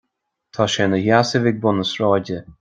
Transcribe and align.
Tá 0.55 0.65
sé 0.75 0.81
ina 0.87 0.99
sheasamh 1.03 1.49
ag 1.51 1.57
bun 1.61 1.75
na 1.77 1.85
sráide. 1.93 2.37